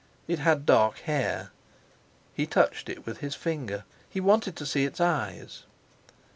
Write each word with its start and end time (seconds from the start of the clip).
It 0.27 0.39
had 0.39 0.65
dark 0.65 0.97
hair. 1.01 1.51
He 2.33 2.47
touched 2.47 2.89
it 2.89 3.05
with 3.05 3.19
his 3.19 3.35
finger, 3.35 3.85
he 4.09 4.19
wanted 4.19 4.55
to 4.55 4.65
see 4.65 4.83
its 4.83 4.99
eyes. 4.99 5.61